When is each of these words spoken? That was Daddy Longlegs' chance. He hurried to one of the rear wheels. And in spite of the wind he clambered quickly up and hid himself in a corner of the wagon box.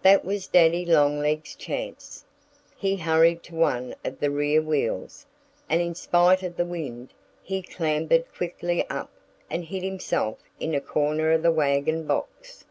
That 0.00 0.24
was 0.24 0.46
Daddy 0.46 0.86
Longlegs' 0.86 1.54
chance. 1.54 2.24
He 2.78 2.96
hurried 2.96 3.42
to 3.42 3.54
one 3.54 3.94
of 4.06 4.20
the 4.20 4.30
rear 4.30 4.62
wheels. 4.62 5.26
And 5.68 5.82
in 5.82 5.94
spite 5.94 6.42
of 6.42 6.56
the 6.56 6.64
wind 6.64 7.12
he 7.42 7.60
clambered 7.60 8.24
quickly 8.34 8.88
up 8.88 9.10
and 9.50 9.66
hid 9.66 9.82
himself 9.82 10.38
in 10.58 10.74
a 10.74 10.80
corner 10.80 11.30
of 11.32 11.42
the 11.42 11.52
wagon 11.52 12.06
box. 12.06 12.64